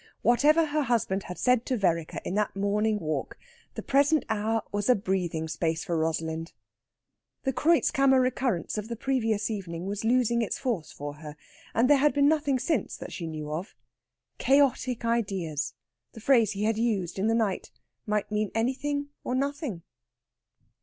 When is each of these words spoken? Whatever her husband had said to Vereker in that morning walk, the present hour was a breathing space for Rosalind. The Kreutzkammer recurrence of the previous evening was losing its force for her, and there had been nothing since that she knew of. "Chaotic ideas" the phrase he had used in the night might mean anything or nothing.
Whatever 0.23 0.65
her 0.65 0.81
husband 0.81 1.25
had 1.25 1.37
said 1.37 1.63
to 1.67 1.77
Vereker 1.77 2.17
in 2.25 2.33
that 2.33 2.55
morning 2.55 2.97
walk, 2.97 3.37
the 3.75 3.83
present 3.83 4.25
hour 4.29 4.63
was 4.71 4.89
a 4.89 4.95
breathing 4.95 5.47
space 5.47 5.83
for 5.83 5.95
Rosalind. 5.95 6.53
The 7.43 7.53
Kreutzkammer 7.53 8.19
recurrence 8.19 8.79
of 8.79 8.87
the 8.87 8.95
previous 8.95 9.51
evening 9.51 9.85
was 9.85 10.03
losing 10.03 10.41
its 10.41 10.57
force 10.57 10.91
for 10.91 11.17
her, 11.17 11.35
and 11.75 11.87
there 11.87 11.97
had 11.97 12.15
been 12.15 12.27
nothing 12.27 12.57
since 12.57 12.97
that 12.97 13.13
she 13.13 13.27
knew 13.27 13.51
of. 13.53 13.75
"Chaotic 14.39 15.05
ideas" 15.05 15.75
the 16.13 16.19
phrase 16.19 16.53
he 16.53 16.63
had 16.63 16.79
used 16.79 17.19
in 17.19 17.27
the 17.27 17.35
night 17.35 17.69
might 18.07 18.31
mean 18.31 18.49
anything 18.55 19.09
or 19.23 19.35
nothing. 19.35 19.83